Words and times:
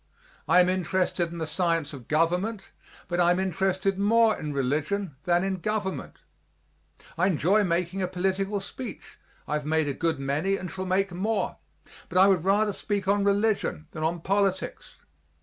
I 0.47 0.59
am 0.61 0.67
interested 0.67 1.31
in 1.31 1.37
the 1.37 1.45
science 1.45 1.93
of 1.93 2.07
government, 2.07 2.71
but 3.07 3.19
I 3.19 3.29
am 3.29 3.39
interested 3.39 3.99
more 3.99 4.35
in 4.35 4.51
religion 4.51 5.15
than 5.25 5.43
in 5.43 5.59
government. 5.59 6.17
I 7.19 7.27
enjoy 7.27 7.63
making 7.63 8.01
a 8.01 8.07
political 8.07 8.59
speech 8.61 9.19
I 9.47 9.53
have 9.53 9.65
made 9.67 9.87
a 9.87 9.93
good 9.93 10.19
many 10.19 10.55
and 10.57 10.71
shall 10.71 10.87
make 10.87 11.11
more 11.11 11.57
but 12.09 12.17
I 12.17 12.25
would 12.25 12.43
rather 12.45 12.73
speak 12.73 13.07
on 13.07 13.23
religion 13.23 13.85
than 13.91 14.01
on 14.03 14.21
politics. 14.21 14.95